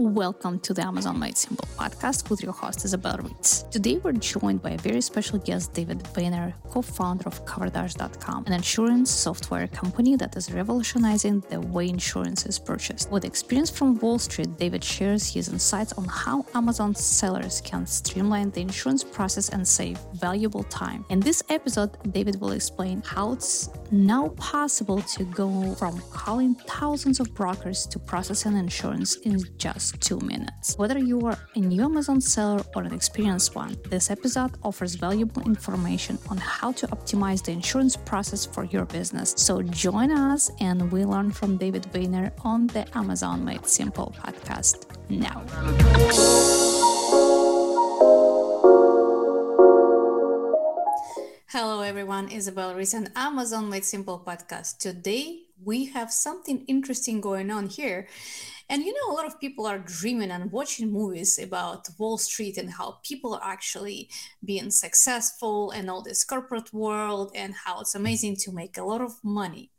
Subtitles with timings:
[0.00, 3.64] Welcome to the Amazon Made Simple podcast with your host Izabella Ritz.
[3.64, 9.10] Today we're joined by a very special guest, David Vainer, co-founder of CoverDash.com, an insurance
[9.10, 13.10] software company that is revolutionizing the way insurance is purchased.
[13.10, 18.52] With experience from Wall Street, David shares his insights on how Amazon sellers can streamline
[18.52, 21.04] the insurance process and save valuable time.
[21.10, 27.20] In this episode, David will explain how it's now possible to go from calling thousands
[27.20, 30.76] of brokers to processing insurance in just two minutes.
[30.76, 35.42] Whether you are a new Amazon seller or an experienced one, this episode offers valuable
[35.42, 39.34] information on how to optimize the insurance process for your business.
[39.36, 44.86] So join us and we learn from David Vainer on the Amazon Made Simple podcast
[45.08, 46.69] now.
[51.52, 54.78] Hello everyone, Isabel Reese and Amazon Made Simple podcast.
[54.78, 58.06] Today we have something interesting going on here
[58.70, 62.56] and you know, a lot of people are dreaming and watching movies about Wall Street
[62.56, 64.08] and how people are actually
[64.44, 69.00] being successful and all this corporate world and how it's amazing to make a lot
[69.00, 69.70] of money.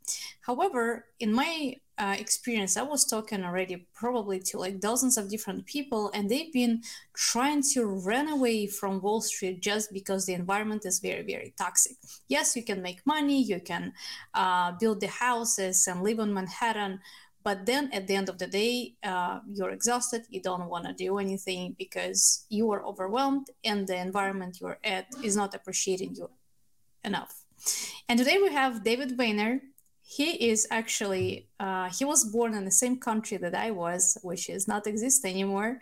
[0.42, 5.64] However, in my uh, experience, I was talking already probably to like dozens of different
[5.64, 6.82] people, and they've been
[7.14, 11.96] trying to run away from Wall Street just because the environment is very, very toxic.
[12.28, 13.94] Yes, you can make money, you can
[14.34, 17.00] uh, build the houses and live on Manhattan,
[17.44, 20.92] but then at the end of the day uh, you're exhausted you don't want to
[20.92, 26.28] do anything because you are overwhelmed and the environment you're at is not appreciating you
[27.04, 27.44] enough
[28.08, 29.60] and today we have david Vainer.
[30.02, 34.48] he is actually uh, he was born in the same country that i was which
[34.48, 35.80] is not exist anymore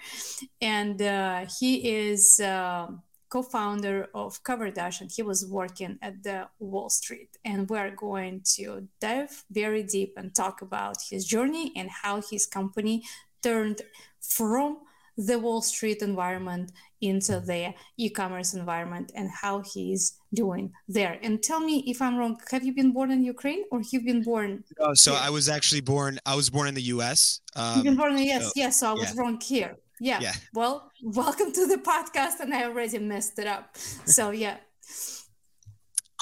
[0.61, 2.87] and uh, he is uh,
[3.31, 7.39] co-founder of CoverDash, and he was working at the Wall Street.
[7.45, 12.45] And we're going to dive very deep and talk about his journey and how his
[12.47, 13.05] company
[13.43, 13.83] turned
[14.21, 14.79] from
[15.17, 21.19] the Wall Street environment into the e-commerce environment and how he's doing there.
[21.23, 22.39] And tell me if I'm wrong.
[22.51, 24.65] Have you been born in Ukraine or have you've been born?
[24.79, 25.21] Oh, so here?
[25.23, 26.19] I was actually born.
[26.27, 27.41] I was born in the U.S.
[27.57, 28.45] Um, You've been born in the U.S.
[28.45, 28.81] So, yes.
[28.81, 29.21] So I was yeah.
[29.21, 30.19] wrong here yeah.
[30.21, 30.33] yeah.
[30.55, 33.77] Well, welcome to the podcast, and I already messed it up.
[33.77, 34.57] So yeah.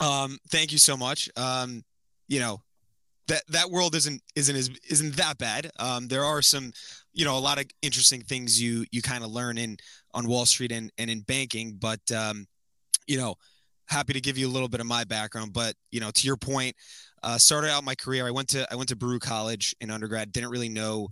[0.00, 1.28] Um, thank you so much.
[1.36, 1.82] Um,
[2.28, 2.60] you know,
[3.28, 5.70] that that world isn't isn't as isn't that bad.
[5.78, 6.72] Um, there are some,
[7.12, 9.78] you know, a lot of interesting things you you kind of learn in
[10.14, 12.46] on Wall Street and and in banking, but um,
[13.06, 13.36] you know,
[13.86, 15.52] happy to give you a little bit of my background.
[15.52, 16.76] But you know, to your point,
[17.22, 18.26] uh, started out my career.
[18.26, 20.32] I went to I went to Baruch College in undergrad.
[20.32, 21.08] Didn't really know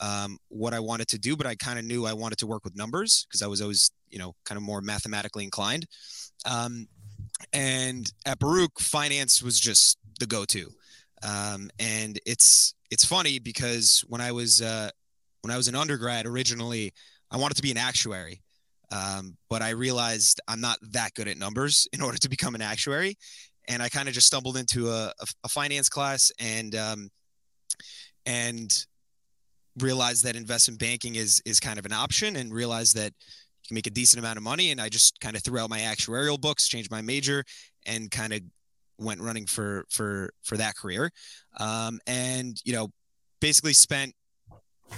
[0.00, 2.64] um, what I wanted to do, but I kind of knew I wanted to work
[2.64, 5.86] with numbers because I was always, you know, kind of more mathematically inclined.
[6.44, 6.88] Um,
[7.52, 10.70] and at Baruch, finance was just the go-to.
[11.22, 14.90] Um, and it's it's funny because when I was uh,
[15.42, 16.92] when I was an undergrad originally,
[17.30, 18.42] I wanted to be an actuary,
[18.92, 22.62] um, but I realized I'm not that good at numbers in order to become an
[22.62, 23.16] actuary,
[23.66, 27.10] and I kind of just stumbled into a, a, a finance class and um,
[28.26, 28.86] and
[29.82, 33.12] realized that investment banking is is kind of an option and realized that
[33.62, 34.70] you can make a decent amount of money.
[34.70, 37.44] And i just kind of threw out my actuarial books changed my major
[37.86, 38.40] and kind of
[38.98, 41.10] went running for for for that career.
[41.58, 42.88] Um, and you know
[43.40, 44.14] basically spent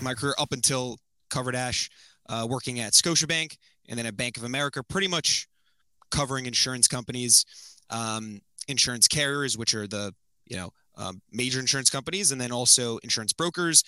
[0.00, 0.98] my career up until
[1.30, 1.91] CoverDash
[2.28, 3.56] uh, working at scotiabank
[3.88, 5.47] and then at bank of america pretty much
[6.10, 7.44] covering insurance companies
[7.91, 10.14] um, insurance carriers which are the
[10.47, 13.82] you know um, major insurance companies and then also insurance brokers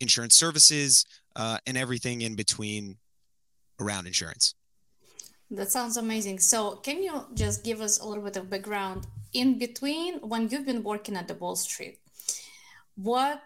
[0.00, 1.04] insurance services,
[1.36, 2.96] uh, and everything in between
[3.80, 4.54] around insurance.
[5.50, 6.40] That sounds amazing.
[6.40, 10.66] So, can you just give us a little bit of background in between when you've
[10.66, 11.98] been working at the Wall Street?
[12.96, 13.42] What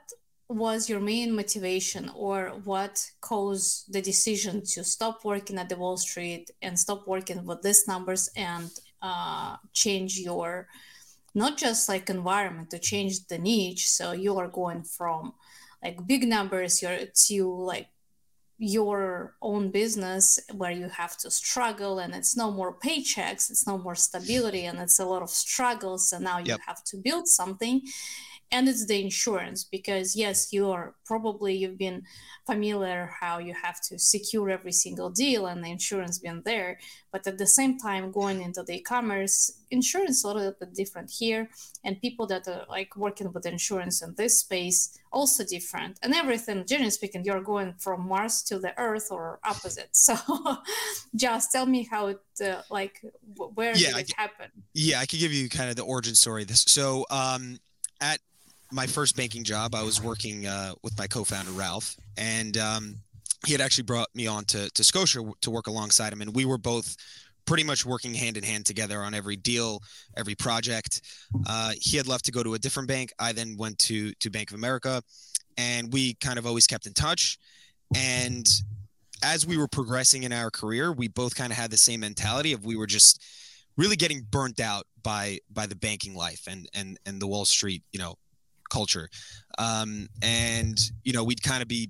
[0.48, 5.96] was your main motivation, or what caused the decision to stop working at the Wall
[5.96, 8.70] Street and stop working with these numbers and
[9.00, 10.69] uh, change your
[11.34, 13.88] not just like environment to change the niche?
[13.88, 15.34] So you are going from
[15.82, 17.88] like big numbers you're to like
[18.59, 23.76] your own business where you have to struggle and it's no more paychecks it's no
[23.76, 26.61] more stability and it's a lot of struggles and now you yep.
[26.67, 27.82] have to build something
[28.52, 32.02] and it's the insurance because yes you are probably you've been
[32.46, 36.78] familiar how you have to secure every single deal and the insurance been there.
[37.12, 41.49] But at the same time going into the e-commerce insurance a little bit different here.
[41.84, 45.99] And people that are like working with insurance in this space also different.
[46.02, 49.90] And everything generally speaking you're going from mars to the earth or opposite.
[50.02, 50.16] So
[51.14, 53.00] just tell me how it uh, like
[53.54, 54.50] where yeah, did it I, happen?
[54.75, 56.64] Yeah i could give you kind of the origin story this.
[56.66, 57.60] So um
[58.00, 58.19] at
[58.72, 62.96] my first banking job, I was working uh, with my co-founder Ralph, and um,
[63.46, 66.44] he had actually brought me on to to Scotia to work alongside him, and we
[66.44, 66.96] were both
[67.44, 69.82] pretty much working hand in hand together on every deal,
[70.16, 71.02] every project.
[71.46, 73.12] Uh, he had left to go to a different bank.
[73.19, 75.02] I then went to to Bank of America,
[75.56, 77.38] and we kind of always kept in touch.
[77.94, 78.46] And
[79.22, 82.52] as we were progressing in our career, we both kind of had the same mentality
[82.52, 83.22] of we were just
[83.76, 87.82] really getting burnt out by by the banking life and and and the Wall Street,
[87.92, 88.14] you know,
[88.72, 89.08] culture.
[89.58, 91.88] Um, and you know, we'd kind of be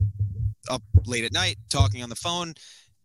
[0.69, 2.55] up late at night talking on the phone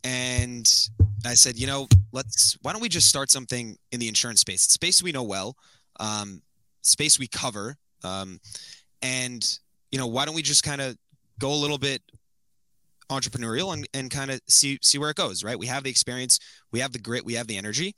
[0.03, 0.89] and
[1.25, 4.65] I said, you know, let's why don't we just start something in the insurance space?
[4.65, 5.55] It's space we know well,
[5.99, 6.41] um,
[6.81, 8.39] space we cover, um,
[9.01, 9.59] and
[9.91, 10.95] you know, why don't we just kind of
[11.39, 12.01] go a little bit
[13.09, 15.57] entrepreneurial and, and kind of see see where it goes, right?
[15.57, 16.39] We have the experience,
[16.71, 17.95] we have the grit, we have the energy.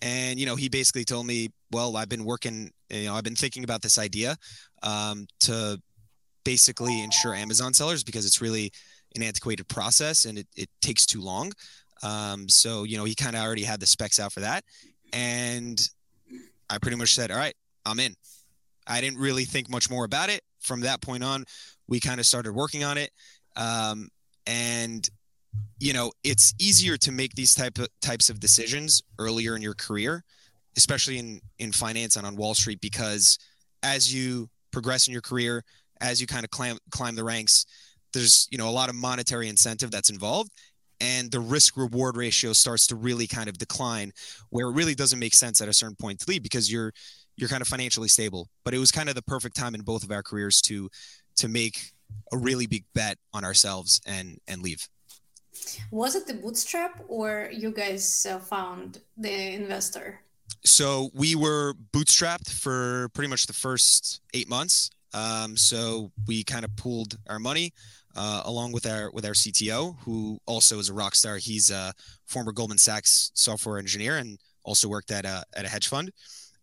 [0.00, 3.36] And you know, he basically told me, well, I've been working, you know, I've been
[3.36, 4.36] thinking about this idea
[4.82, 5.80] um, to
[6.44, 8.72] basically insure Amazon sellers because it's really
[9.16, 11.52] an antiquated process and it, it takes too long.
[12.02, 14.64] Um, so, you know, he kind of already had the specs out for that.
[15.12, 15.80] And
[16.70, 17.54] I pretty much said, all right,
[17.84, 18.14] I'm in.
[18.86, 20.40] I didn't really think much more about it.
[20.60, 21.44] From that point on,
[21.86, 23.10] we kind of started working on it.
[23.56, 24.08] Um,
[24.46, 25.08] and
[25.78, 29.74] you know it's easier to make these type of types of decisions earlier in your
[29.74, 30.24] career
[30.76, 33.38] especially in in finance and on wall street because
[33.82, 35.64] as you progress in your career
[36.00, 37.66] as you kind of climb climb the ranks
[38.12, 40.50] there's you know a lot of monetary incentive that's involved
[41.00, 44.10] and the risk reward ratio starts to really kind of decline
[44.50, 46.92] where it really doesn't make sense at a certain point to leave because you're
[47.36, 50.02] you're kind of financially stable but it was kind of the perfect time in both
[50.02, 50.88] of our careers to
[51.36, 51.92] to make
[52.32, 54.88] a really big bet on ourselves and and leave.
[55.90, 60.20] Was it the bootstrap or you guys uh, found the investor?
[60.64, 64.90] So we were bootstrapped for pretty much the first eight months.
[65.14, 67.72] Um, so we kind of pooled our money
[68.16, 71.36] uh, along with our with our CTO, who also is a rock star.
[71.36, 71.92] He's a
[72.26, 76.10] former Goldman Sachs software engineer and also worked at a at a hedge fund.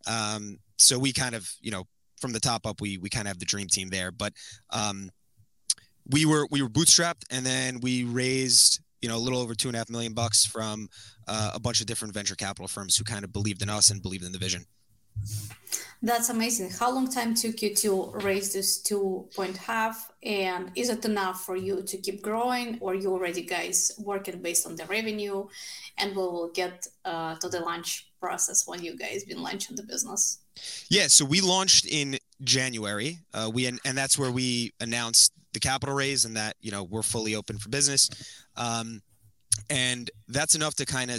[0.07, 1.87] Um, so we kind of you know
[2.19, 4.11] from the top up, we we kind of have the dream team there.
[4.11, 4.33] But
[4.71, 5.09] um,
[6.09, 9.67] we were we were bootstrapped, and then we raised you know a little over two
[9.67, 10.89] and a half million bucks from
[11.27, 14.01] uh, a bunch of different venture capital firms who kind of believed in us and
[14.01, 14.65] believed in the vision.
[16.01, 16.71] That's amazing.
[16.71, 21.45] How long time took you to raise this two point half, and is it enough
[21.45, 25.45] for you to keep growing, or you already guys working based on the revenue,
[25.99, 29.83] and we will get uh, to the launch process when you guys been launching the
[29.83, 30.39] business?
[30.89, 33.19] Yeah, so we launched in January.
[33.35, 37.01] Uh, we and that's where we announced the capital raise and that you know we're
[37.01, 38.09] fully open for business.
[38.55, 39.01] Um,
[39.69, 41.17] and that's enough to kind of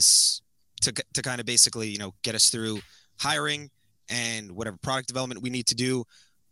[0.82, 2.78] to, to kind of basically you know get us through
[3.18, 3.70] hiring
[4.08, 6.04] and whatever product development we need to do.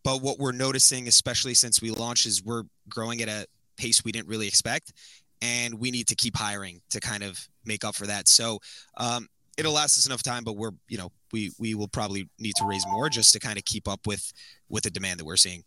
[0.02, 3.46] But what we're noticing especially since we launched is we're growing at a
[3.76, 4.92] pace we didn't really expect
[5.40, 8.28] and we need to keep hiring to kind of make up for that.
[8.28, 8.58] So
[8.96, 9.28] um,
[9.58, 12.66] it'll last us enough time but we're you know we we will probably need to
[12.66, 14.32] raise more just to kind of keep up with
[14.68, 15.64] with the demand that we're seeing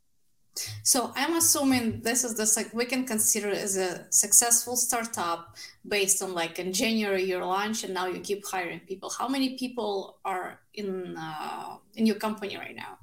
[0.84, 5.56] so I'm assuming this is the like we can consider as a successful startup
[5.88, 9.10] based on like in January your launch and now you keep hiring people.
[9.10, 12.98] How many people are in uh, in your company right now?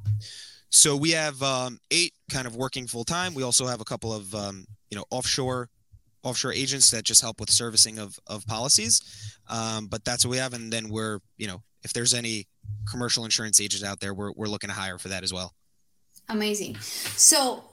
[0.71, 3.35] So we have um, eight kind of working full time.
[3.35, 5.69] We also have a couple of um, you know offshore
[6.23, 9.39] offshore agents that just help with servicing of of policies.
[9.49, 12.49] Um, but that's what we have, and then we're you know if there's any
[12.91, 15.55] commercial insurance agents out there, we're we're looking to hire for that as well.
[16.29, 16.77] Amazing.
[16.81, 17.65] So,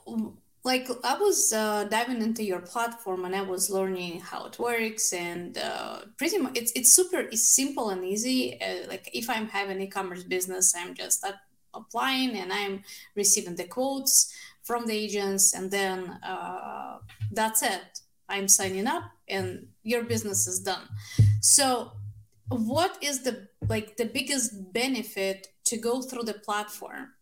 [0.64, 5.12] like, I was uh, diving into your platform and I was learning how it works,
[5.12, 8.60] and uh, pretty much it's it's super it's simple and easy.
[8.60, 11.24] Uh, like, if I'm having e-commerce business, I'm just
[11.74, 12.84] applying and I'm
[13.16, 14.32] receiving the quotes
[14.62, 16.98] from the agents, and then uh,
[17.32, 18.00] that's it.
[18.28, 20.88] I'm signing up, and your business is done.
[21.40, 21.92] So,
[22.48, 27.12] what is the like the biggest benefit to go through the platform?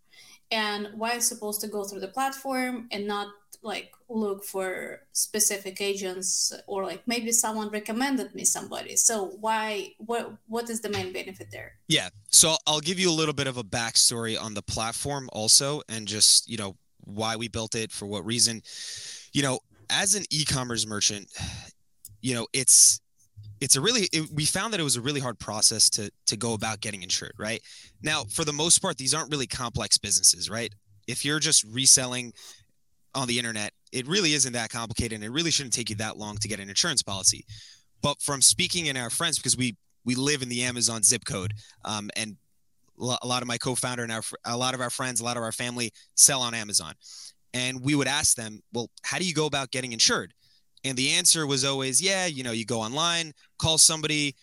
[0.50, 3.28] And why I'm supposed to go through the platform and not
[3.62, 8.97] like look for specific agents or like maybe someone recommended me somebody.
[8.97, 11.75] So why what what is the main benefit there?
[11.88, 12.09] Yeah.
[12.30, 16.07] So i'll give you a little bit of a backstory on the platform also and
[16.07, 18.62] just you know why we built it for what reason.
[19.33, 21.26] You know as an e-commerce merchant
[22.23, 23.00] you know it's
[23.61, 26.37] it's a really it, we found that it was a really hard process to to
[26.37, 27.62] go about getting insured right?
[28.02, 30.75] Now for the most part these aren't really complex businesses right?
[31.07, 32.33] If you're just reselling
[33.14, 36.17] on the internet it really isn't that complicated and it really shouldn't take you that
[36.17, 37.45] long to get an insurance policy.
[38.02, 41.52] But from speaking in our friends because we we live in the amazon zip code
[41.85, 42.37] um, and
[42.99, 45.43] a lot of my co-founder and our, a lot of our friends a lot of
[45.43, 46.95] our family sell on amazon.
[47.52, 50.33] And we would ask them well how do you go about getting insured
[50.85, 54.35] And the answer was always, yeah, you know, you go online, call somebody,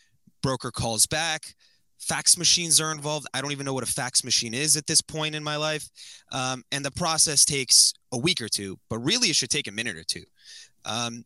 [0.42, 1.56] broker calls back.
[2.00, 3.28] Fax machines are involved.
[3.34, 5.90] I don't even know what a fax machine is at this point in my life.
[6.32, 9.72] Um, and the process takes a week or two, but really it should take a
[9.72, 10.24] minute or two.
[10.86, 11.26] Um,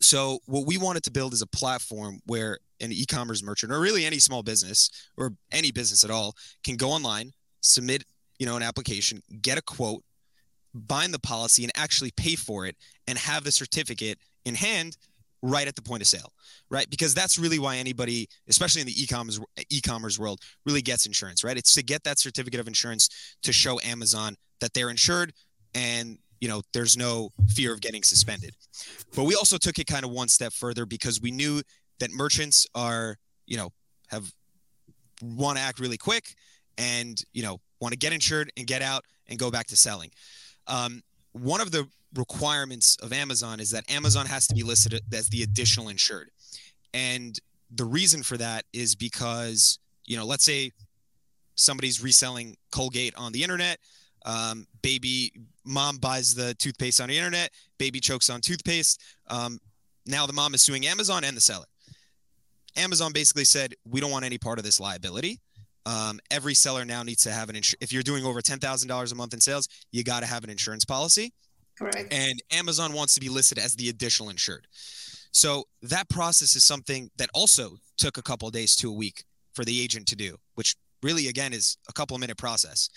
[0.00, 4.04] so what we wanted to build is a platform where an e-commerce merchant or really
[4.04, 8.04] any small business or any business at all can go online, submit,
[8.38, 10.02] you know, an application, get a quote,
[10.74, 12.76] bind the policy and actually pay for it
[13.06, 14.96] and have the certificate in hand
[15.42, 16.32] right at the point of sale
[16.68, 16.88] right?
[16.88, 21.56] Because that's really why anybody especially in the e-commerce e-commerce world really gets insurance right?
[21.56, 25.32] It's to get that certificate of insurance to show amazon that they're insured
[25.74, 28.54] and you know there's no fear of getting suspended.
[29.14, 31.62] But we also took it kind of one step further because we knew
[31.98, 33.16] that merchants are
[33.46, 33.70] you know
[34.08, 34.32] have
[35.22, 36.34] want to act really quick
[36.78, 40.10] and you know want to get insured and get out and go back to selling.
[40.66, 45.28] Um, one of the requirements of Amazon is that Amazon has to be listed as
[45.28, 46.30] the additional insured.
[46.92, 47.38] And
[47.70, 50.72] the reason for that is because, you know, let's say
[51.54, 53.78] somebody's reselling Colgate on the internet.
[54.26, 55.32] Um, baby
[55.64, 57.50] mom buys the toothpaste on the internet.
[57.78, 59.00] Baby chokes on toothpaste.
[59.28, 59.58] Um,
[60.06, 61.66] now the mom is suing Amazon and the seller.
[62.76, 65.40] Amazon basically said, we don't want any part of this liability.
[65.86, 67.82] Um, every seller now needs to have an insurance.
[67.82, 70.44] If you're doing over ten thousand dollars a month in sales, you got to have
[70.44, 71.32] an insurance policy.
[71.80, 72.12] Correct.
[72.12, 74.66] And Amazon wants to be listed as the additional insured.
[75.32, 79.64] So that process is something that also took a couple days to a week for
[79.64, 82.90] the agent to do, which really again is a couple minute process.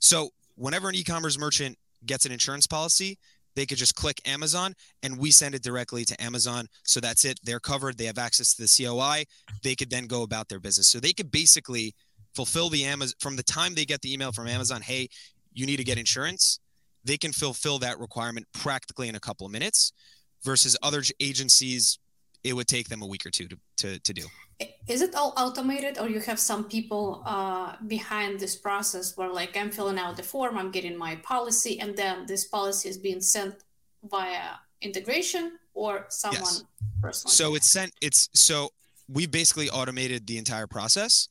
[0.00, 3.18] So whenever an e-commerce merchant gets an insurance policy,
[3.56, 6.66] they could just click Amazon and we send it directly to Amazon.
[6.84, 7.38] So that's it.
[7.42, 7.98] They're covered.
[7.98, 9.24] They have access to the COI.
[9.62, 10.88] They could then go about their business.
[10.88, 11.94] So they could basically
[12.34, 15.08] fulfill the Amazon from the time they get the email from Amazon, hey,
[15.52, 16.60] you need to get insurance,
[17.04, 19.92] they can fulfill that requirement practically in a couple of minutes
[20.42, 21.98] versus other agencies
[22.42, 24.22] it would take them a week or two to, to, to do.
[24.88, 29.56] Is it all automated or you have some people uh, behind this process where like
[29.56, 33.20] i'm filling out the form i'm getting my policy and then this policy is being
[33.20, 33.54] sent
[34.04, 36.64] via integration or someone yes.
[37.00, 37.32] personally?
[37.32, 38.70] So it's sent it's so
[39.08, 41.28] we basically automated the entire process.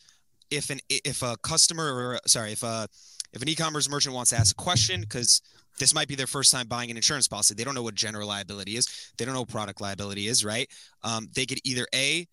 [0.51, 2.87] If an if a customer or sorry if a
[3.33, 5.41] if an e-commerce merchant wants to ask a question because
[5.79, 8.27] this might be their first time buying an insurance policy they don't know what general
[8.27, 10.69] liability is they don't know product liability is right
[11.03, 12.27] um, they could either a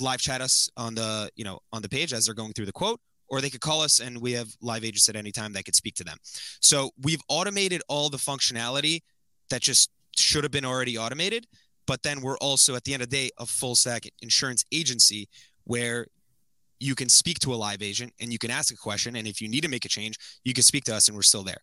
[0.00, 2.72] live chat us on the you know on the page as they're going through the
[2.72, 5.64] quote or they could call us and we have live agents at any time that
[5.64, 6.16] could speak to them
[6.60, 9.00] so we've automated all the functionality
[9.50, 11.46] that just should have been already automated
[11.86, 15.28] but then we're also at the end of the day a full stack insurance agency
[15.64, 16.06] where
[16.78, 19.16] you can speak to a live agent and you can ask a question.
[19.16, 21.22] And if you need to make a change, you can speak to us and we're
[21.22, 21.60] still there.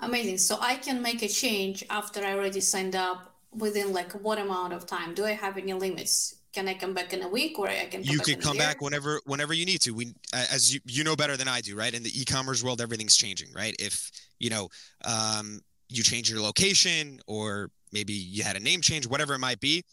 [0.00, 0.38] Amazing.
[0.38, 4.72] So I can make a change after I already signed up within like what amount
[4.72, 5.14] of time?
[5.14, 6.36] Do I have any limits?
[6.52, 9.20] Can I come back in a week or I can You can come back whenever
[9.24, 9.92] whenever you need to.
[9.92, 11.92] We as you you know better than I do, right?
[11.92, 13.76] In the e-commerce world everything's changing, right?
[13.78, 14.68] If, you know,
[15.04, 19.60] um you change your location or maybe you had a name change, whatever it might
[19.60, 19.84] be,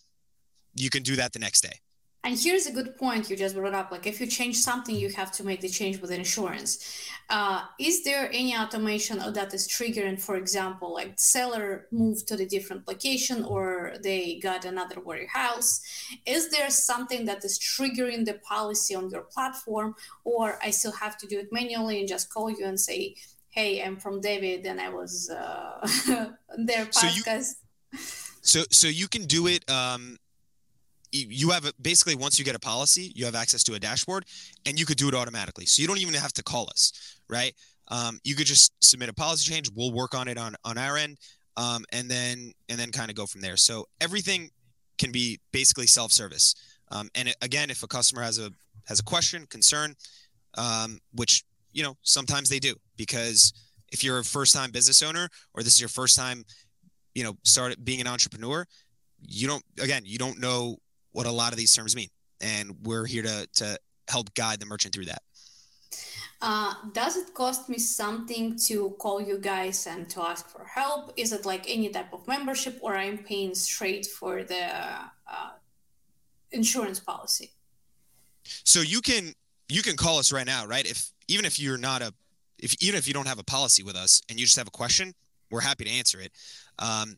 [0.75, 1.79] you can do that the next day.
[2.23, 3.91] And here's a good point you just brought up.
[3.91, 6.79] Like if you change something, you have to make the change with insurance.
[7.29, 12.45] Uh, is there any automation that is triggering, for example, like seller moved to the
[12.45, 15.81] different location or they got another warehouse?
[16.25, 21.17] Is there something that is triggering the policy on your platform, or I still have
[21.19, 23.15] to do it manually and just call you and say,
[23.49, 25.79] "Hey, I'm from David, and I was uh,
[26.57, 27.55] their podcast."
[27.91, 27.99] So you,
[28.41, 29.69] so, so you can do it.
[29.69, 30.17] Um
[31.11, 34.25] you have basically once you get a policy, you have access to a dashboard,
[34.65, 35.65] and you could do it automatically.
[35.65, 37.53] So you don't even have to call us, right?
[37.89, 39.69] Um, you could just submit a policy change.
[39.73, 41.17] We'll work on it on on our end,
[41.55, 43.57] um, and then and then kind of go from there.
[43.57, 44.49] So everything
[44.97, 46.55] can be basically self service.
[46.91, 48.51] Um, and again, if a customer has a
[48.87, 49.95] has a question, concern,
[50.57, 53.53] um, which you know sometimes they do, because
[53.91, 56.43] if you're a first time business owner or this is your first time,
[57.15, 58.65] you know, start being an entrepreneur,
[59.21, 60.77] you don't again you don't know
[61.11, 62.09] what a lot of these terms mean.
[62.41, 65.21] And we're here to, to help guide the merchant through that.
[66.39, 71.11] Uh, does it cost me something to call you guys and to ask for help?
[71.17, 74.65] Is it like any type of membership, or I'm paying straight for the
[75.27, 75.49] uh,
[76.51, 77.53] insurance policy?
[78.43, 79.33] So you can
[79.67, 80.85] you can call us right now, right?
[80.85, 82.13] If even if you're not a
[82.59, 84.71] if even if you don't have a policy with us and you just have a
[84.71, 85.13] question,
[85.49, 86.31] we're happy to answer it.
[86.77, 87.17] Um,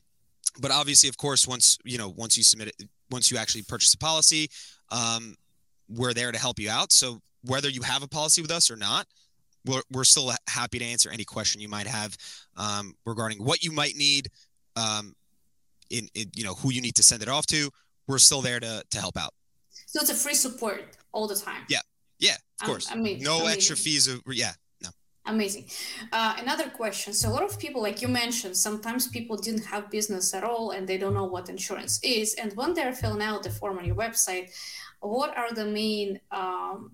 [0.60, 3.94] but obviously, of course, once you know once you submit it, once you actually purchase
[3.94, 4.50] a policy.
[4.92, 5.36] Um,
[5.88, 6.92] we're there to help you out.
[6.92, 9.08] So whether you have a policy with us or not,
[9.66, 12.16] we're, we're still happy to answer any question you might have
[12.58, 14.30] um, regarding what you might need.
[14.76, 15.16] Um,
[15.90, 17.70] in, in you know who you need to send it off to,
[18.08, 19.34] we're still there to to help out.
[19.88, 21.64] So it's a free support all the time.
[21.68, 21.80] Yeah,
[22.20, 22.92] yeah, of course.
[22.92, 23.24] Um, amazing.
[23.24, 24.08] No extra fees.
[24.08, 24.52] Of, yeah.
[25.26, 25.66] Amazing.
[26.12, 27.14] Uh, another question.
[27.14, 30.72] So a lot of people, like you mentioned, sometimes people didn't have business at all
[30.72, 32.34] and they don't know what insurance is.
[32.36, 34.50] And when they're filling out the form on your website,
[35.02, 36.92] what are the main um,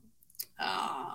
[0.60, 1.12] uh,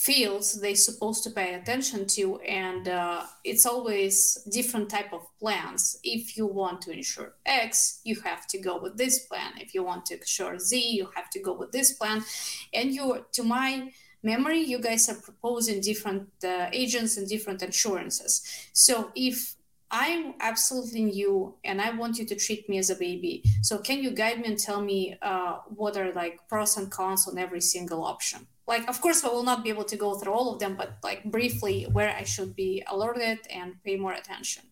[0.00, 5.98] fields they supposed to pay attention to and uh, it's always different type of plans
[6.02, 9.82] if you want to insure x you have to go with this plan if you
[9.82, 12.24] want to insure z you have to go with this plan
[12.72, 13.90] and you to my
[14.22, 19.56] memory you guys are proposing different uh, agents and different insurances so if
[19.90, 23.42] I'm absolutely new and I want you to treat me as a baby.
[23.62, 27.26] So can you guide me and tell me uh, what are like pros and cons
[27.26, 28.46] on every single option?
[28.68, 30.98] Like, of course, I will not be able to go through all of them, but
[31.02, 34.62] like briefly where I should be alerted and pay more attention.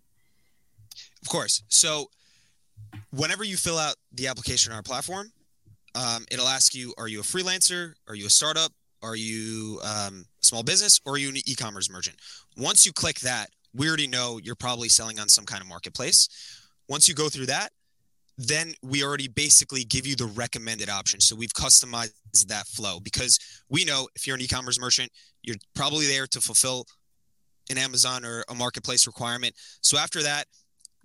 [1.21, 1.65] Of course.
[1.67, 2.11] So
[3.11, 5.33] whenever you fill out the application on our platform,
[5.97, 7.95] um, it'll ask you, are you a freelancer?
[8.07, 8.71] Are you a startup?
[9.03, 12.17] Are you um, a small business or are you an e-commerce merchant?
[12.57, 16.29] Once you click that, we already know you're probably selling on some kind of marketplace.
[16.89, 17.71] Once you go through that,
[18.39, 21.21] then we already basically give you the recommended option.
[21.21, 22.13] So we've customized
[22.47, 23.39] that flow because
[23.69, 25.11] we know if you're an e-commerce merchant,
[25.43, 26.87] you're probably there to fulfill
[27.71, 29.55] an Amazon or a marketplace requirement.
[29.81, 30.47] So after that,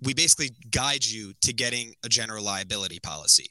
[0.03, 3.49] we basically guide you to getting a general liability policy.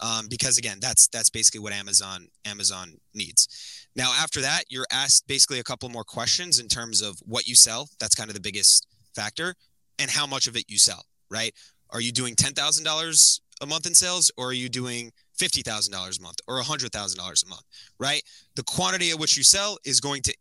[0.00, 3.86] Um, because again that's that's basically what amazon amazon needs.
[3.96, 7.54] Now after that you're asked basically a couple more questions in terms of what you
[7.54, 7.88] sell.
[8.00, 9.54] That's kind of the biggest factor.
[9.98, 11.54] And how much of it you sell right?
[11.90, 16.38] Are you doing $10000 a month in sales or are you doing $50000 a month
[16.46, 17.62] or $100000 a month
[17.98, 18.22] right?
[18.56, 20.34] The quantity at which you sell is going to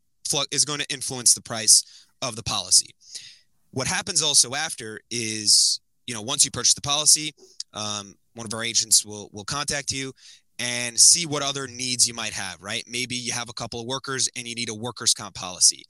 [0.52, 1.84] is going to influence the price
[2.24, 2.96] of the policy
[3.74, 7.34] what happens also after is, you know, once you purchase the policy,
[7.74, 10.14] um, one of our agents will will contact you
[10.60, 12.62] and see what other needs you might have.
[12.62, 12.84] Right?
[12.88, 15.84] Maybe you have a couple of workers and you need a workers' comp policy.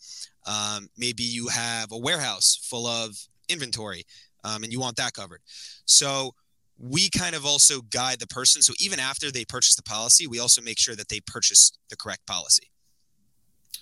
[0.48, 3.16] Um, maybe you have a warehouse full of
[3.50, 4.06] inventory
[4.46, 5.42] um, and you want that covered.
[5.86, 6.32] So
[6.78, 8.62] we kind of also guide the person.
[8.62, 11.98] So even after they purchase the policy, we also make sure that they purchase the
[11.98, 12.73] correct policy.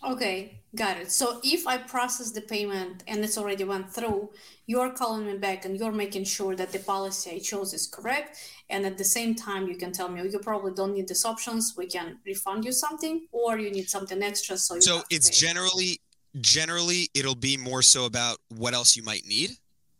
[0.04, 1.12] Okay, got it.
[1.12, 4.32] So if I process the payment and it's already went through,
[4.66, 8.38] you're calling me back and you're making sure that the policy I chose is correct.
[8.70, 11.24] And at the same time, you can tell me, oh, you probably don't need these
[11.24, 11.76] options.
[11.78, 14.58] We can refund you something, or you need something extra.
[14.58, 16.00] So so it's generally
[16.40, 19.52] generally it'll be more so about what else you might need,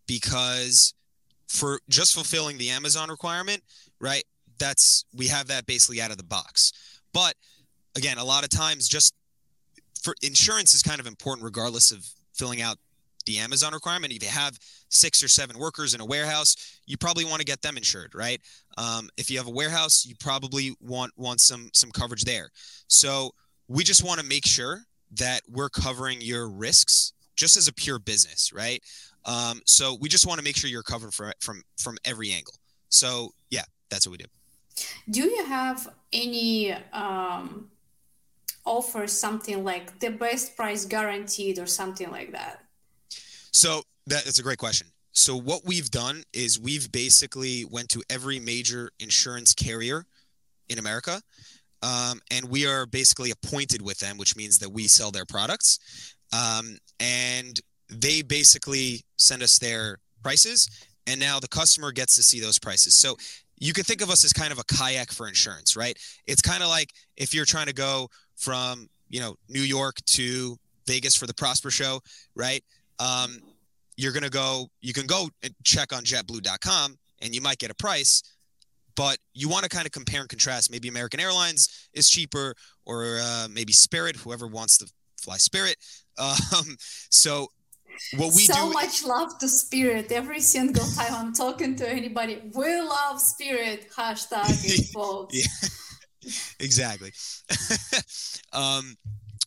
[0.08, 0.96] because
[1.48, 3.62] for just fulfilling the Amazon requirement,
[4.00, 4.24] right?
[4.58, 6.72] That's we have that basically out of the box.
[7.14, 7.36] But
[7.96, 9.14] again, a lot of times just
[10.02, 12.78] for insurance is kind of important regardless of filling out
[13.26, 14.12] the Amazon requirement.
[14.12, 14.58] If you have
[14.90, 18.42] six or seven workers in a warehouse, you probably want to get them insured, right?
[18.78, 22.50] Um, if you have a warehouse, you probably want want some some coverage there.
[22.88, 23.32] So
[23.68, 24.82] we just want to make sure
[25.18, 28.82] that we're covering your risks just as a pure business, right?
[29.26, 32.54] Um, so we just want to make sure you're covered for, from from every angle.
[32.90, 34.26] So yeah, that's what we do.
[35.10, 37.71] Do you have any um,
[38.66, 42.64] offer something like the best price guaranteed or something like that?
[43.52, 44.88] So that, that's a great question.
[45.14, 50.06] So what we've done is we've basically went to every major insurance carrier
[50.70, 51.22] in America,
[51.84, 56.16] um, and we are basically appointed with them, which means that we sell their products,
[56.32, 60.70] um, and they basically send us their prices,
[61.08, 62.98] and now the customer gets to see those prices.
[62.98, 63.18] So
[63.60, 65.98] you can think of us as kind of a kayak for insurance, right?
[66.26, 68.08] It's kind of like if you're trying to go
[68.42, 72.02] from you know New York to Vegas for the Prosper Show,
[72.36, 72.64] right?
[73.00, 73.40] Um,
[73.98, 74.70] you're gonna go.
[74.82, 78.24] You can go and check on JetBlue.com, and you might get a price,
[78.96, 80.72] but you want to kind of compare and contrast.
[80.72, 85.78] Maybe American Airlines is cheaper, or uh, maybe Spirit, whoever wants to fly Spirit.
[86.18, 86.76] Um,
[87.10, 87.48] so
[88.18, 92.42] what we so do much love to spirit every single time i'm talking to anybody
[92.56, 94.48] we love spirit hashtag
[95.32, 95.44] yeah
[96.60, 97.12] exactly.
[98.54, 98.96] um,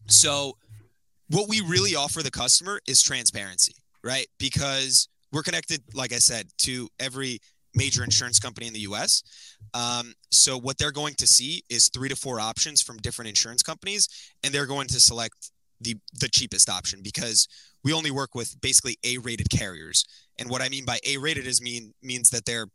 [0.08, 0.56] so,
[1.30, 4.26] what we really offer the customer is transparency, right?
[4.38, 7.40] Because we're connected, like I said, to every
[7.74, 9.22] major insurance company in the US.
[9.72, 13.62] Um, so, what they're going to see is three to four options from different insurance
[13.62, 14.08] companies,
[14.42, 17.48] and they're going to select the, the cheapest option because
[17.82, 20.04] we only work with basically A rated carriers.
[20.38, 22.66] And what I mean by A rated is mean means that they're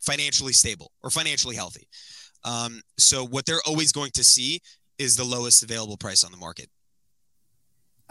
[0.00, 1.88] financially stable or financially healthy.
[2.44, 4.60] Um, so what they're always going to see
[4.98, 6.68] is the lowest available price on the market.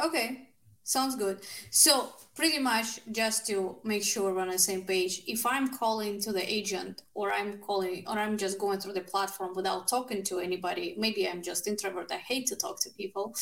[0.03, 0.53] Okay,
[0.85, 1.39] Sounds good.
[1.69, 6.19] So pretty much just to make sure we're on the same page, if I'm calling
[6.21, 10.23] to the agent or I'm calling or I'm just going through the platform without talking
[10.23, 12.11] to anybody, maybe I'm just introvert.
[12.11, 13.33] I hate to talk to people.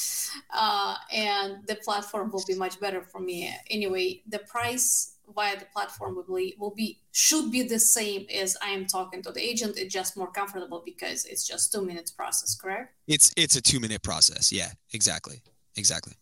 [0.54, 3.52] Uh, and the platform will be much better for me.
[3.72, 8.58] Anyway, the price via the platform will be, will be should be the same as
[8.62, 9.78] I am talking to the agent.
[9.78, 12.94] It's just more comfortable because it's just two minutes process, correct?
[13.08, 14.52] It's it's a two minute process.
[14.52, 15.42] Yeah, exactly.
[15.76, 16.14] Exactly.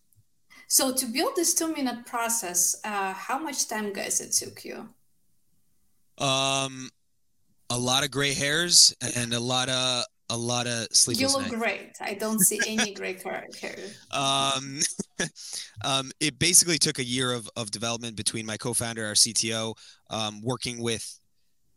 [0.68, 4.88] So to build this two minute process, uh, how much time, guys, it took you?
[6.18, 6.90] Um,
[7.70, 11.20] a lot of gray hairs and a lot of a lot of sleepless.
[11.20, 11.60] You look night.
[11.60, 11.96] great.
[12.00, 13.46] I don't see any gray hair.
[14.12, 14.78] Um,
[15.84, 19.74] um, it basically took a year of of development between my co-founder, our CTO,
[20.08, 21.18] um, working with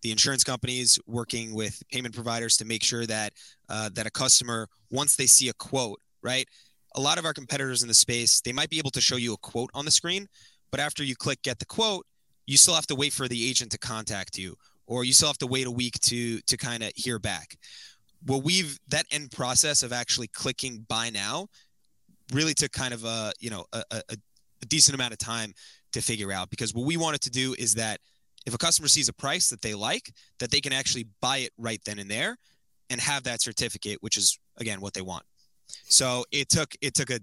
[0.01, 3.33] the insurance companies, working with payment providers to make sure that
[3.69, 6.47] uh, that a customer, once they see a quote, right,
[6.95, 9.33] a lot of our competitors in the space, they might be able to show you
[9.33, 10.27] a quote on the screen,
[10.71, 12.05] but after you click get the quote,
[12.45, 14.55] you still have to wait for the agent to contact you
[14.87, 17.57] or you still have to wait a week to to kind of hear back.
[18.25, 21.47] Well, we've that end process of actually clicking buy now
[22.31, 24.01] really took kind of a, you know, a, a,
[24.61, 25.53] a decent amount of time
[25.91, 27.99] to figure out because what we wanted to do is that
[28.45, 31.51] if a customer sees a price that they like, that they can actually buy it
[31.57, 32.37] right then and there
[32.89, 35.23] and have that certificate, which is again what they want.
[35.85, 37.19] So it took it took a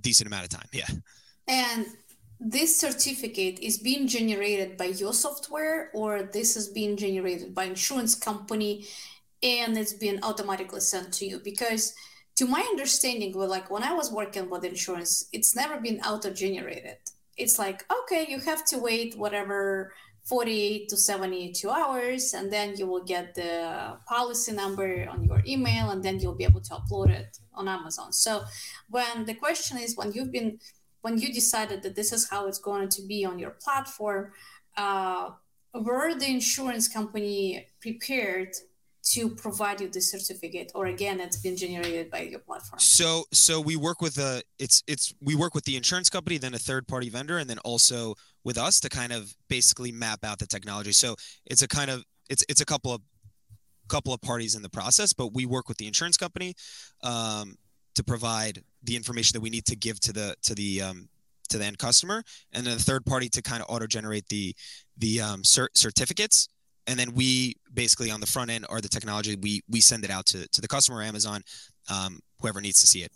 [0.00, 0.68] decent amount of time.
[0.72, 0.86] Yeah.
[1.48, 1.86] And
[2.40, 8.14] this certificate is being generated by your software or this is being generated by insurance
[8.14, 8.86] company
[9.44, 11.38] and it's been automatically sent to you.
[11.38, 11.94] Because
[12.36, 16.30] to my understanding well like when i was working with insurance it's never been auto
[16.30, 16.96] generated
[17.36, 19.92] it's like okay you have to wait whatever
[20.24, 25.90] 48 to 72 hours and then you will get the policy number on your email
[25.90, 28.12] and then you'll be able to upload it on amazon.
[28.12, 28.44] So
[28.88, 30.58] when the question is when you've been
[31.02, 34.32] when you decided that this is how it's going to be on your platform
[34.78, 35.30] uh,
[35.74, 38.54] were the insurance company prepared
[39.14, 42.78] to provide you the certificate or again it's been generated by your platform.
[42.80, 46.54] So so we work with a it's it's we work with the insurance company then
[46.54, 50.38] a third party vendor and then also with us to kind of basically map out
[50.38, 50.92] the technology.
[50.92, 51.14] So
[51.46, 53.00] it's a kind of it's it's a couple of
[53.88, 56.54] couple of parties in the process but we work with the insurance company
[57.02, 57.54] um,
[57.94, 61.08] to provide the information that we need to give to the to the um,
[61.50, 64.54] to the end customer and then a third party to kind of auto generate the
[64.96, 66.48] the um, cert- certificates
[66.86, 70.10] and then we basically on the front end are the technology we we send it
[70.10, 71.42] out to to the customer amazon
[71.90, 73.12] um, whoever needs to see it.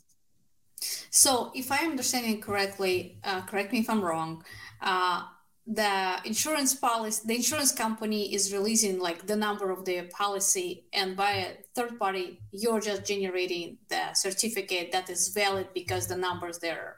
[1.11, 4.45] So if i'm understanding correctly uh, correct me if i'm wrong
[4.81, 5.23] uh,
[5.67, 11.17] the insurance policy the insurance company is releasing like the number of the policy and
[11.17, 16.59] by a third party you're just generating the certificate that is valid because the numbers
[16.59, 16.97] there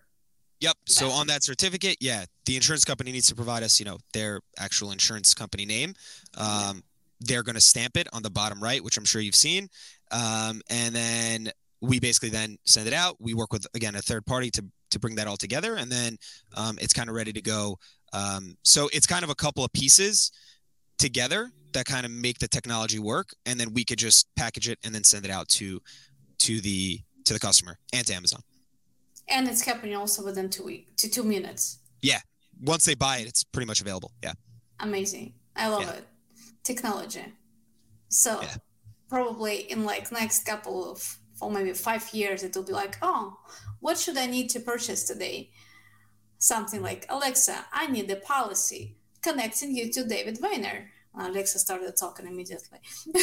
[0.61, 0.77] Yep.
[0.87, 4.41] So on that certificate, yeah, the insurance company needs to provide us, you know, their
[4.59, 5.95] actual insurance company name.
[6.37, 6.83] Um,
[7.21, 9.69] they're going to stamp it on the bottom right, which I'm sure you've seen,
[10.11, 13.17] um, and then we basically then send it out.
[13.21, 16.17] We work with again a third party to to bring that all together, and then
[16.57, 17.79] um, it's kind of ready to go.
[18.13, 20.33] Um, so it's kind of a couple of pieces
[20.99, 24.79] together that kind of make the technology work, and then we could just package it
[24.85, 25.81] and then send it out to
[26.41, 28.41] to the to the customer and to Amazon
[29.31, 31.79] and it's happening also within two weeks to two minutes.
[32.03, 32.21] Yeah,
[32.61, 34.13] once they buy it, it's pretty much available.
[34.23, 34.33] Yeah,
[34.81, 35.35] amazing.
[35.57, 35.93] I love yeah.
[35.93, 36.05] it.
[36.63, 37.25] Technology.
[38.09, 38.57] So yeah.
[39.09, 43.39] probably in like next couple of for maybe five years, it will be like, oh,
[43.81, 45.51] what should I need to purchase today?
[46.39, 50.85] Something like Alexa, I need a policy connecting you to David Vainer.
[51.19, 52.79] Alexa started talking immediately.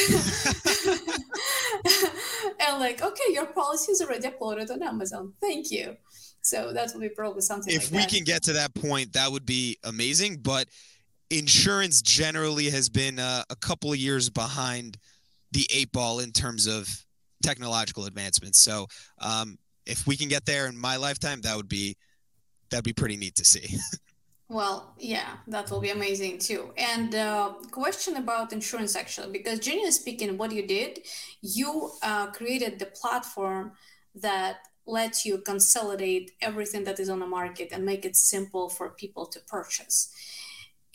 [2.59, 5.33] and like, okay, your policy is already uploaded on Amazon.
[5.39, 5.95] Thank you.
[6.41, 7.73] So that would be probably something.
[7.73, 10.37] If like we can get to that point, that would be amazing.
[10.37, 10.67] But
[11.29, 14.97] insurance generally has been uh, a couple of years behind
[15.51, 16.87] the eight ball in terms of
[17.43, 18.59] technological advancements.
[18.61, 18.87] So
[19.19, 21.95] um, if we can get there in my lifetime, that would be
[22.69, 23.77] that'd be pretty neat to see.
[24.49, 26.71] Well, yeah, that will be amazing too.
[26.77, 30.99] And uh, question about insurance actually, because generally speaking, what you did,
[31.41, 33.73] you uh, created the platform
[34.15, 38.89] that lets you consolidate everything that is on the market and make it simple for
[38.91, 40.13] people to purchase.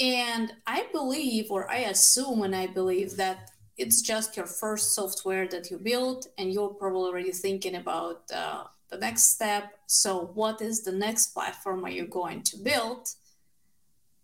[0.01, 5.47] And I believe, or I assume, and I believe that it's just your first software
[5.49, 9.75] that you built, and you're probably already thinking about uh, the next step.
[9.87, 13.09] So, what is the next platform are you going to build?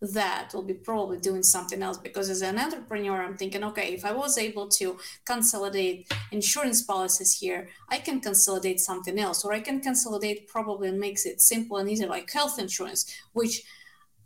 [0.01, 1.99] That will be probably doing something else.
[1.99, 7.33] Because as an entrepreneur i'm thinking okay if i was able to consolidate insurance policies
[7.39, 9.45] here i can consolidate something else.
[9.45, 13.63] Or i can consolidate probably and makes it simple and easy like health insurance which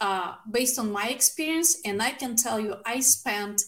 [0.01, 3.63] uh, based on my experience and i can tell you i spent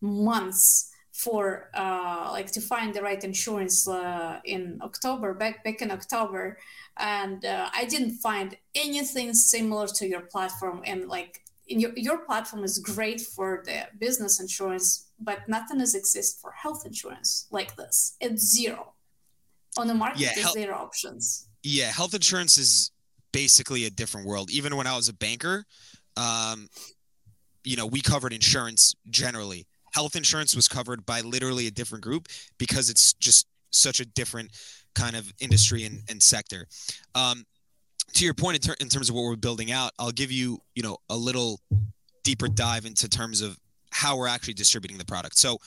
[0.00, 5.92] months for uh, like to find the right insurance uh, in October back back in
[5.92, 6.58] October,
[6.96, 10.82] and uh, I didn't find anything similar to your platform.
[10.84, 16.40] And like your your platform is great for the business insurance, but nothing has exist
[16.40, 18.16] for health insurance like this.
[18.20, 18.94] It's zero
[19.76, 20.20] on the market.
[20.20, 21.48] Yeah, zero options.
[21.62, 22.90] Yeah, health insurance is
[23.32, 24.50] basically a different world.
[24.50, 25.64] Even when I was a banker,
[26.16, 26.68] um,
[27.64, 32.26] you know, we covered insurance generally health insurance was covered by literally a different group
[32.58, 34.50] because it's just such a different
[34.94, 36.66] kind of industry and, and sector.
[37.14, 37.44] Um,
[38.14, 40.58] to your point in, ter- in terms of what we're building out, I'll give you,
[40.74, 41.60] you know, a little
[42.22, 43.58] deeper dive into terms of
[43.90, 45.38] how we're actually distributing the product.
[45.38, 45.58] So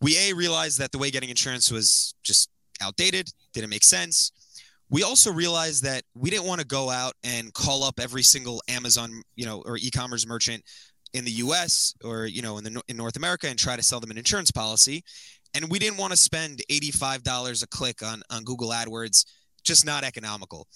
[0.00, 4.32] we a realized that the way getting insurance was just outdated, didn't make sense.
[4.88, 8.60] We also realized that we didn't want to go out and call up every single
[8.68, 10.64] Amazon, you know, or e-commerce merchant
[11.12, 11.94] in the U.S.
[12.04, 14.50] or you know in the in North America and try to sell them an insurance
[14.50, 15.04] policy,
[15.54, 19.24] and we didn't want to spend eighty five dollars a click on on Google AdWords,
[19.62, 20.66] just not economical.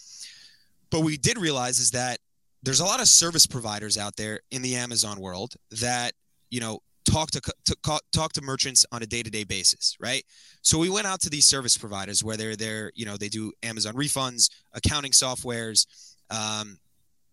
[0.91, 2.19] But we did realize is that
[2.63, 6.13] there's a lot of service providers out there in the Amazon world that
[6.51, 10.25] you know talk to, to talk to merchants on a day-to-day basis right
[10.63, 13.93] so we went out to these service providers where they're you know they do amazon
[13.93, 15.87] refunds accounting softwares
[16.31, 16.79] um,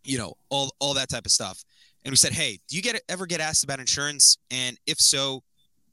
[0.04, 1.64] you know all all that type of stuff
[2.04, 4.38] and we said, "Hey, do you get ever get asked about insurance?
[4.50, 5.44] And if so,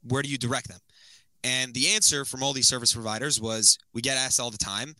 [0.07, 0.79] where do you direct them?"
[1.43, 4.95] And the answer from all these service providers was, "We get asked all the time.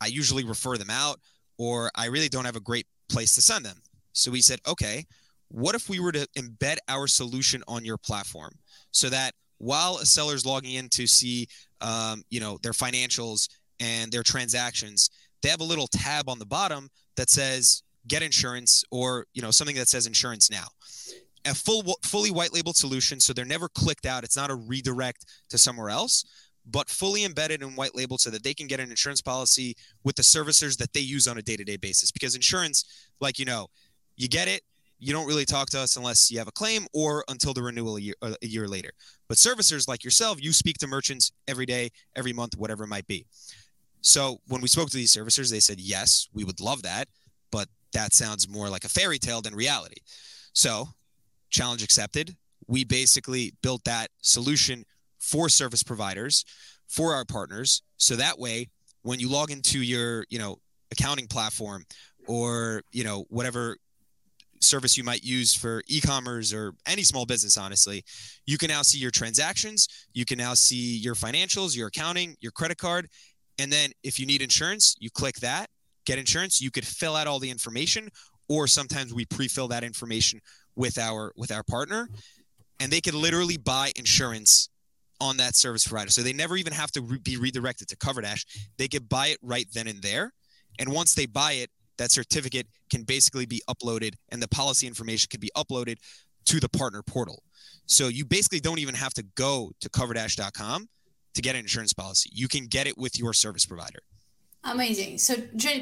[0.00, 1.20] I usually refer them out,
[1.58, 5.06] or I really don't have a great place to send them." So we said, "Okay,
[5.48, 8.56] what if we were to embed our solution on your platform
[8.92, 11.48] so that while a seller's logging in to see,
[11.80, 13.48] um, you know, their financials
[13.78, 15.10] and their transactions,
[15.42, 19.50] they have a little tab on the bottom that says get insurance or you know
[19.50, 20.66] something that says insurance now
[21.46, 24.24] a full fully white labeled solution so they're never clicked out.
[24.24, 26.24] It's not a redirect to somewhere else
[26.66, 29.74] but fully embedded and white labeled so that they can get an insurance policy
[30.04, 32.10] with the servicers that they use on a day-to-day basis.
[32.10, 33.68] Because insurance like you know
[34.16, 34.62] you get it
[34.98, 37.96] you don't really talk to us unless you have a claim or until the renewal
[37.96, 38.90] a year, a year later.
[39.28, 43.06] But servicers like yourself you speak to merchants every day every month whatever it might
[43.06, 43.26] be.
[44.02, 47.08] So when we spoke to these servicers they said yes we would love that
[47.50, 50.00] but that sounds more like a fairy tale than reality.
[50.52, 50.88] So,
[51.50, 52.36] challenge accepted.
[52.66, 54.84] We basically built that solution
[55.18, 56.44] for service providers,
[56.88, 57.82] for our partners.
[57.96, 58.68] So that way,
[59.02, 60.56] when you log into your, you know,
[60.92, 61.84] accounting platform
[62.26, 63.76] or, you know, whatever
[64.60, 68.04] service you might use for e-commerce or any small business honestly
[68.44, 72.52] you can now see your transactions you can now see your financials your accounting your
[72.52, 73.08] credit card
[73.58, 75.70] and then if you need insurance you click that
[76.06, 78.08] get insurance, you could fill out all the information,
[78.48, 80.40] or sometimes we pre-fill that information
[80.76, 82.08] with our with our partner,
[82.78, 84.68] and they could literally buy insurance
[85.20, 86.10] on that service provider.
[86.10, 88.44] So they never even have to re- be redirected to CoverDash.
[88.78, 90.32] They could buy it right then and there,
[90.78, 95.28] and once they buy it, that certificate can basically be uploaded, and the policy information
[95.30, 95.96] can be uploaded
[96.46, 97.42] to the partner portal.
[97.86, 100.88] So you basically don't even have to go to coverdash.com
[101.34, 102.30] to get an insurance policy.
[102.32, 104.00] You can get it with your service provider.
[104.64, 105.18] Amazing.
[105.18, 105.34] So,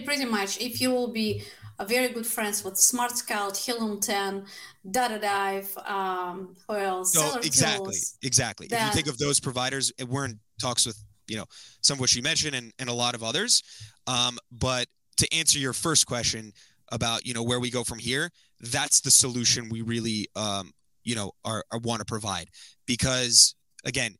[0.04, 1.42] pretty much, if you will be
[1.86, 4.44] very good friends with Smart Scout, Helium 10,
[4.90, 7.12] Data Dive, um, who else?
[7.12, 8.66] So, exactly, tools, exactly.
[8.66, 8.80] Then...
[8.80, 11.44] If you think of those providers, we're in talks with, you know,
[11.80, 13.62] some of which you mentioned and, and a lot of others.
[14.06, 14.86] Um, but
[15.18, 16.52] to answer your first question
[16.90, 20.72] about, you know, where we go from here, that's the solution we really, um,
[21.04, 22.48] you know, are, are want to provide
[22.86, 24.16] because again,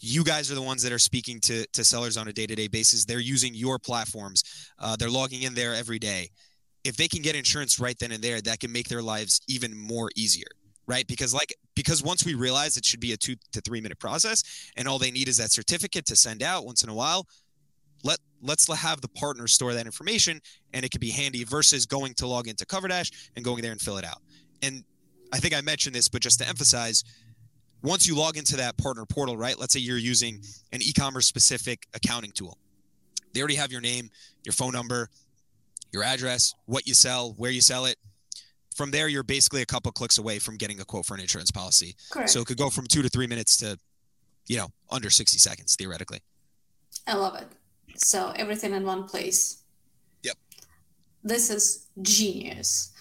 [0.00, 3.04] you guys are the ones that are speaking to, to sellers on a day-to-day basis
[3.04, 4.42] they're using your platforms
[4.78, 6.28] uh, they're logging in there every day
[6.84, 9.76] if they can get insurance right then and there that can make their lives even
[9.76, 10.46] more easier
[10.86, 13.98] right because like because once we realize it should be a two to three minute
[13.98, 17.26] process and all they need is that certificate to send out once in a while
[18.04, 20.40] let let's have the partner store that information
[20.72, 23.80] and it could be handy versus going to log into coverdash and going there and
[23.80, 24.20] fill it out
[24.62, 24.82] and
[25.32, 27.04] i think i mentioned this but just to emphasize
[27.82, 29.58] once you log into that partner portal, right?
[29.58, 30.40] Let's say you're using
[30.72, 32.56] an e-commerce specific accounting tool.
[33.32, 34.10] They already have your name,
[34.44, 35.08] your phone number,
[35.92, 37.96] your address, what you sell, where you sell it.
[38.74, 41.50] From there, you're basically a couple clicks away from getting a quote for an insurance
[41.50, 41.94] policy.
[42.10, 42.30] Correct.
[42.30, 43.78] So it could go from two to three minutes to,
[44.46, 46.20] you know, under 60 seconds theoretically.
[47.06, 47.46] I love it.
[47.96, 49.62] So everything in one place.
[50.22, 50.36] Yep.
[51.22, 52.92] This is genius.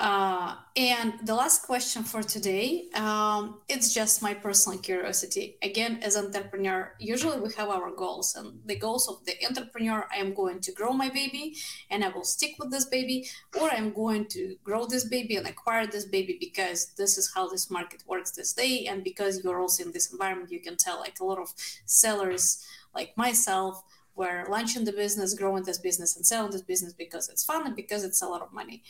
[0.00, 5.58] Uh, and the last question for today, um, it's just my personal curiosity.
[5.60, 10.16] Again, as entrepreneur, usually we have our goals, and the goals of the entrepreneur: I
[10.16, 11.54] am going to grow my baby,
[11.90, 13.28] and I will stick with this baby,
[13.60, 17.46] or I'm going to grow this baby and acquire this baby because this is how
[17.48, 20.98] this market works this day, and because you're also in this environment, you can tell
[20.98, 21.52] like a lot of
[21.84, 23.84] sellers like myself
[24.20, 27.74] we're launching the business, growing this business, and selling this business because it's fun and
[27.74, 28.82] because it's a lot of money.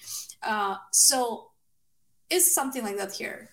[0.43, 1.51] Uh, so,
[2.29, 3.51] is something like that here?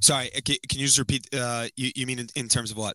[0.00, 1.22] Sorry, can, can you just repeat?
[1.34, 2.94] Uh, you, you mean in, in terms of what?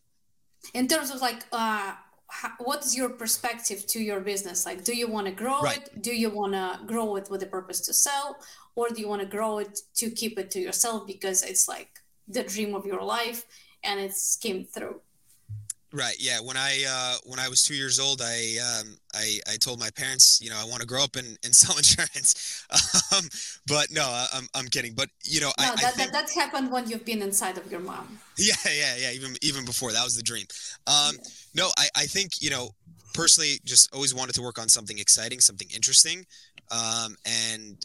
[0.75, 1.93] In terms of like, uh,
[2.27, 4.65] how, what is your perspective to your business?
[4.69, 5.77] Like, do you want to grow right.
[5.77, 6.03] it?
[6.07, 8.37] Do you want to grow it with the purpose to sell,
[8.75, 11.89] or do you want to grow it to keep it to yourself because it's like
[12.27, 13.43] the dream of your life
[13.83, 15.01] and it's came through?
[15.93, 16.15] Right.
[16.19, 16.39] Yeah.
[16.39, 19.89] When I uh, when I was two years old, I um, I, I told my
[19.89, 22.65] parents, you know, I want to grow up and, and sell insurance.
[23.13, 23.25] um,
[23.67, 24.93] but no, I'm, I'm kidding.
[24.93, 27.57] But you know, no, I, that, I think, that, that happened when you've been inside
[27.57, 28.19] of your mom.
[28.37, 29.11] Yeah, yeah, yeah.
[29.11, 30.45] Even even before that was the dream.
[30.87, 31.29] Um, yeah.
[31.55, 32.69] No, I, I think you know
[33.13, 36.25] personally, just always wanted to work on something exciting, something interesting,
[36.71, 37.77] um, and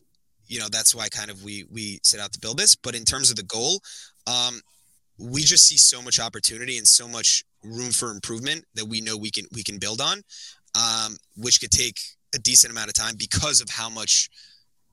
[0.46, 2.76] you know that's why kind of we we set out to build this.
[2.76, 3.80] But in terms of the goal,
[4.26, 4.60] um,
[5.18, 9.16] we just see so much opportunity and so much room for improvement that we know
[9.16, 10.22] we can we can build on,
[10.74, 11.98] um, which could take
[12.34, 14.28] a decent amount of time because of how much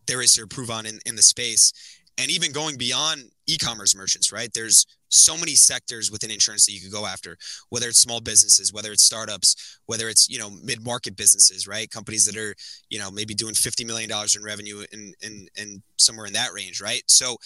[0.07, 1.71] there is to improve on in, in the space.
[2.17, 4.49] And even going beyond e-commerce merchants right?
[4.53, 7.37] There's so many sectors within insurance that you could go after
[7.69, 11.89] whether it's small businesses whether it's startups whether it's you know mid-market businesses right?
[11.89, 12.53] Companies that are
[12.89, 16.53] you know maybe doing 50 million dollars in revenue and and and somewhere in that
[16.53, 17.03] range right?
[17.07, 17.37] So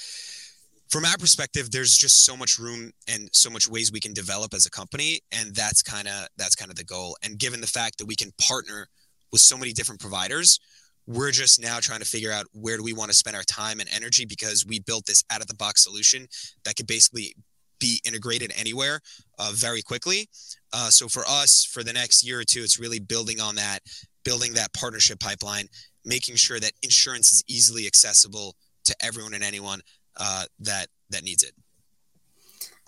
[0.90, 4.54] from our perspective there's just so much room and so much ways we can develop
[4.54, 7.18] as a company and that's kind of that's kind of the goal.
[7.24, 8.88] And given the fact that we can partner
[9.32, 10.60] with so many different providers
[11.08, 13.80] we're just now trying to figure out where do we want to spend our time
[13.80, 16.28] and energy because we built this out of the box solution
[16.66, 17.34] that could basically
[17.80, 19.00] be integrated anywhere
[19.40, 20.28] uh, very quickly.
[20.74, 23.80] Uh, so for us for the next year or two it's really building on that
[24.26, 25.68] building that partnership pipeline
[26.04, 29.80] making sure that insurance is easily accessible to everyone and anyone
[30.20, 31.54] uh, that that needs it.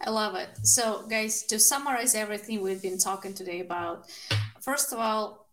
[0.06, 0.50] I love it.
[0.64, 4.06] So, guys, to summarize everything we've been talking today about,
[4.62, 5.50] first of all,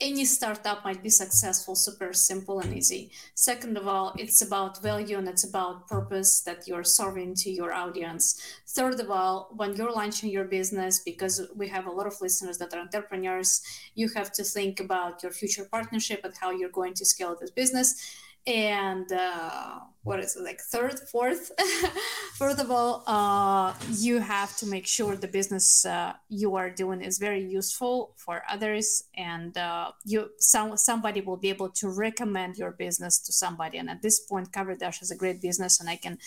[0.00, 5.16] any startup might be successful super simple and easy second of all it's about value
[5.16, 9.92] and it's about purpose that you're serving to your audience third of all when you're
[9.92, 13.62] launching your business because we have a lot of listeners that are entrepreneurs
[13.94, 17.50] you have to think about your future partnership and how you're going to scale this
[17.52, 21.50] business and uh, what is it like third fourth?
[22.34, 27.00] First of all uh, you have to make sure the business uh, you are doing
[27.00, 29.04] is very useful for others.
[29.16, 33.78] And uh, you some somebody will be able to recommend your business to somebody.
[33.78, 36.18] And at this point CoverDash is a great business and i can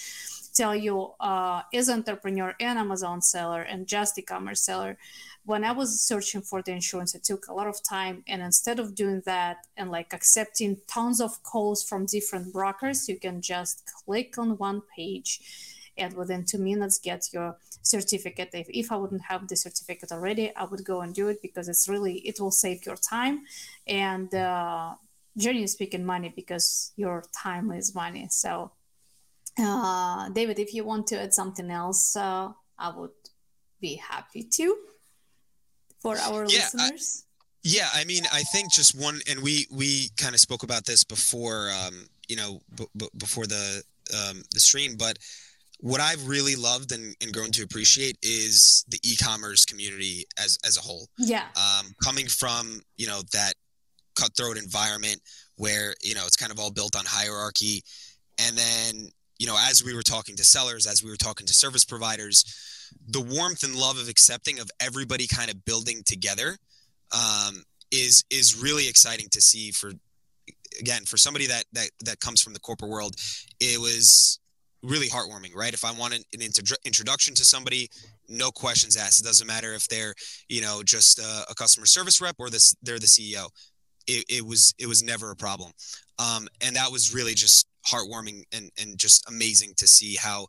[0.58, 4.98] tell you uh, as entrepreneur and amazon seller and just e-commerce seller
[5.48, 8.22] when I was searching for the insurance, it took a lot of time.
[8.28, 13.17] And instead of doing that and like accepting tons of calls from different brokers, you
[13.17, 15.39] can just click on one page
[15.98, 18.50] and within two minutes get your certificate.
[18.52, 21.70] If, if I wouldn't have the certificate already, I would go and do it because
[21.70, 23.46] it's really, it will save your time.
[23.88, 24.96] And uh,
[25.38, 28.28] generally speaking, money because your time is money.
[28.30, 28.72] So,
[29.60, 33.12] uh, David, if you want to add something else, uh, I would
[33.80, 34.78] be happy to
[36.00, 37.24] for our yeah, listeners?
[37.24, 37.28] I,
[37.63, 41.04] yeah, I mean, I think just one, and we we kind of spoke about this
[41.04, 45.17] before, um, you know, b- b- before the um, the stream, but
[45.80, 50.78] what I've really loved and, and grown to appreciate is the e-commerce community as as
[50.78, 51.08] a whole.
[51.17, 51.43] Yeah.
[51.56, 53.54] Um, coming from you know that
[54.15, 55.22] cutthroat environment
[55.56, 57.84] where you know it's kind of all built on hierarchy,
[58.39, 61.54] and then you know as we were talking to sellers, as we were talking to
[61.54, 66.58] service providers, the warmth and love of accepting of everybody kind of building together
[67.13, 69.91] um, is is really exciting to see for
[70.80, 73.15] again for somebody that that that comes from the corporate world
[73.60, 74.39] it was
[74.84, 75.73] really heartwarming right?
[75.73, 76.41] If i wanted an
[76.86, 77.89] introduction to somebody
[78.30, 79.21] no questions asked.
[79.21, 80.13] It doesn't matter if they're
[80.50, 83.47] you know just a, a customer service rep or this they're the ceo
[84.08, 85.71] it, it was it was never a problem.
[86.19, 90.48] Um, and that was really just heartwarming and and just amazing to see how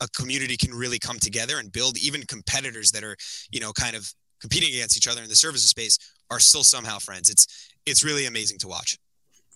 [0.00, 1.98] a community can really come together and build.
[1.98, 3.16] Even competitors that are
[3.50, 5.98] you know kind of competing against each other in the services space
[6.30, 7.30] are still somehow friends.
[7.30, 7.46] It's
[7.86, 8.98] it's really amazing to watch.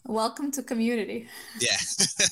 [0.06, 1.28] Welcome to community.
[1.60, 1.76] Yeah.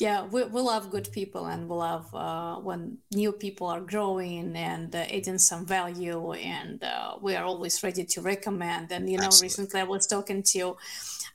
[0.00, 4.56] Yeah, we, we love good people and we love uh, when new people are growing
[4.56, 8.90] and uh, adding some value, and uh, we are always ready to recommend.
[8.90, 9.46] And you know, Absolutely.
[9.46, 10.76] recently I was talking to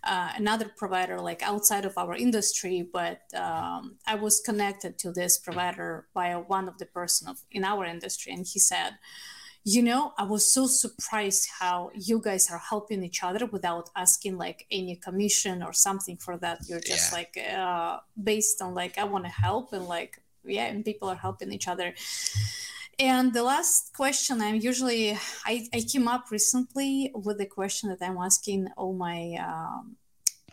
[0.03, 5.37] uh, another provider like outside of our industry, but um, I was connected to this
[5.37, 8.97] provider by one of the person of, in our industry, and he said
[9.65, 14.37] you know i was so surprised how you guys are helping each other without asking
[14.37, 17.17] like any commission or something for that you're just yeah.
[17.17, 21.15] like uh, based on like i want to help and like yeah and people are
[21.15, 21.93] helping each other
[22.99, 28.01] and the last question i'm usually i, I came up recently with the question that
[28.05, 29.95] i'm asking all my um,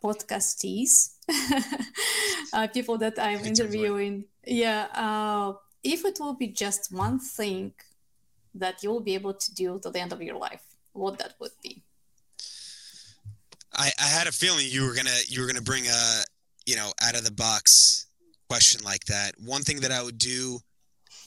[0.03, 1.15] podcastees
[2.53, 7.73] uh, people that i'm interviewing yeah uh, if it will be just one thing
[8.59, 11.53] that you'll be able to do to the end of your life, what that would
[11.63, 11.83] be.
[13.73, 16.23] I, I had a feeling you were gonna you were gonna bring a
[16.65, 18.07] you know out of the box
[18.49, 19.35] question like that.
[19.39, 20.61] One thing that I would do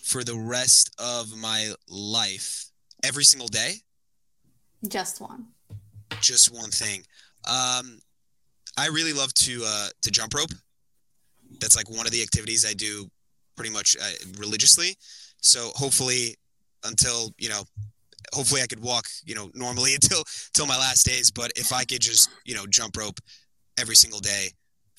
[0.10, 2.66] for the rest of my life,
[3.03, 3.76] every single day.
[4.88, 5.45] Just one.
[6.20, 7.03] Just one thing.
[7.47, 7.99] Um,
[8.76, 10.51] I really love to uh, to jump rope.
[11.60, 13.07] That's like one of the activities I do
[13.55, 14.95] pretty much uh, religiously.
[15.41, 16.36] So hopefully
[16.84, 17.64] until you know
[18.34, 21.30] hopefully I could walk, you know, normally until until my last days.
[21.30, 23.20] But if I could just, you know, jump rope
[23.78, 24.49] every single day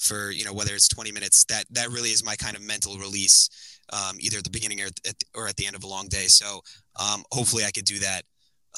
[0.01, 2.97] for, you know, whether it's 20 minutes, that that really is my kind of mental
[2.97, 6.09] release, um, either at the beginning or at, or at the end of a long
[6.09, 6.27] day.
[6.27, 6.63] So
[6.99, 8.23] um, hopefully I could do that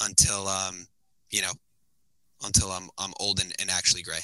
[0.01, 0.85] until, um,
[1.31, 1.51] you know,
[2.45, 4.19] until I'm I'm old and, and actually gray.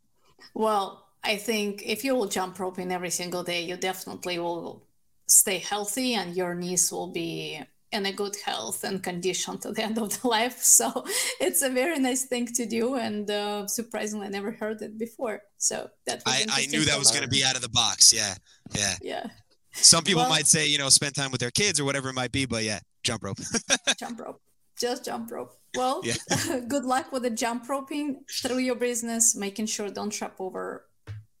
[0.54, 4.82] well, I think if you will jump roping every single day, you definitely will
[5.26, 7.60] stay healthy and your knees will be
[7.92, 10.58] in a good health and condition to the end of the life.
[10.62, 11.04] So
[11.40, 15.42] it's a very nice thing to do, and uh, surprisingly, I never heard it before.
[15.56, 18.12] So that I, I knew that was going to be out of the box.
[18.12, 18.34] Yeah,
[18.74, 19.26] yeah, yeah.
[19.72, 22.14] Some people well, might say, you know, spend time with their kids or whatever it
[22.14, 23.38] might be, but yeah, jump rope.
[23.98, 24.40] jump rope,
[24.80, 25.52] just jump rope.
[25.76, 26.60] Well, yeah.
[26.68, 30.87] good luck with the jump roping through your business, making sure don't trap over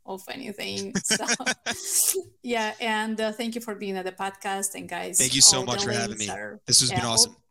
[0.08, 0.94] of anything.
[1.08, 1.24] So,
[2.42, 4.74] yeah, and uh, thank you for being at the podcast.
[4.74, 6.28] And guys, thank you so much for having me.
[6.28, 7.32] Are, this has yeah, been awesome.
[7.32, 7.42] All,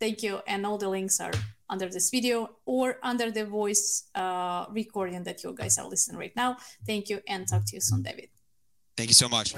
[0.00, 1.32] thank you, and all the links are
[1.68, 6.34] under this video or under the voice uh, recording that you guys are listening right
[6.36, 6.56] now.
[6.86, 8.28] Thank you, and talk to you soon, David.
[8.96, 9.54] Thank you so much.